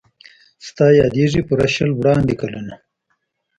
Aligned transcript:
ستا 0.67 0.87
یادیږي 1.01 1.41
پوره 1.47 1.67
شل 1.75 1.91
وړاندي 1.95 2.35
کلونه 2.41 2.73